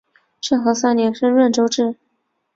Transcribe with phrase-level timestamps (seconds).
[0.39, 1.95] 政和三年升润州置。